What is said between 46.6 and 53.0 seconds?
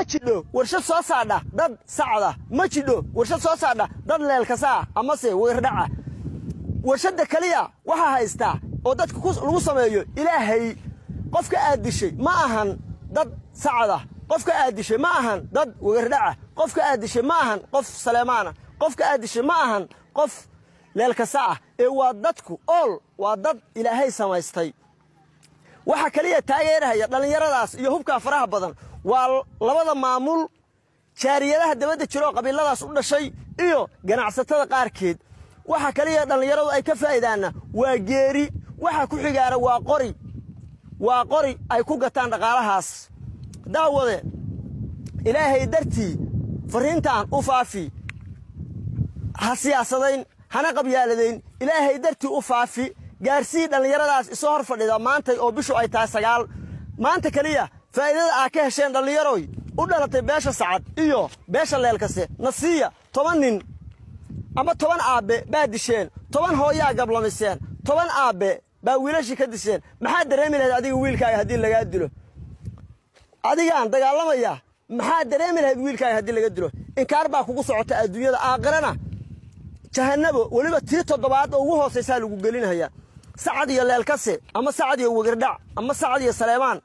farriintaan u faafi. Ha siyaasadayn hana qabyaaladayn ilaahay dartii u faafi.